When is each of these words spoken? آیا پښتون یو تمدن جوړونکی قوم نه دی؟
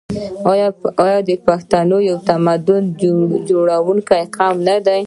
آیا 0.51 0.67
پښتون 1.47 1.89
یو 2.09 2.17
تمدن 2.29 2.83
جوړونکی 3.49 4.21
قوم 4.35 4.55
نه 4.67 4.75
دی؟ 4.85 4.99